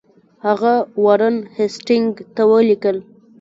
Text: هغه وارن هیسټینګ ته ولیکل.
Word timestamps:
هغه 0.47 0.73
وارن 1.03 1.35
هیسټینګ 1.57 2.09
ته 2.35 2.43
ولیکل. 2.51 2.97